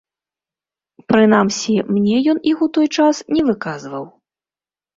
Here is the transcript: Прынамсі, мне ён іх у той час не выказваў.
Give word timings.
Прынамсі, 1.11 1.75
мне 1.93 2.17
ён 2.35 2.43
іх 2.55 2.65
у 2.69 2.71
той 2.81 2.87
час 3.01 3.15
не 3.37 3.41
выказваў. 3.53 4.05